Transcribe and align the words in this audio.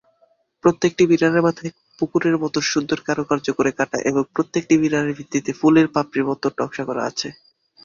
প্রত্যেকটি 0.63 1.03
মিনারের 1.09 1.45
মাথায় 1.47 1.71
মুকুটের 1.99 2.35
মতন 2.37 2.63
সুন্দর 2.71 2.99
কারুকাজ 3.07 3.45
করে 3.57 3.71
কাটা 3.71 3.97
এবং 4.09 4.21
প্রত্যেক 4.35 4.63
মিনারের 4.81 5.15
ভিত্তিতে 5.17 5.51
ফুলের 5.59 5.87
পাপড়ির 5.95 6.27
মতন 6.29 6.51
নকশা 6.59 6.83
করা 6.89 7.01
আছে। 7.09 7.27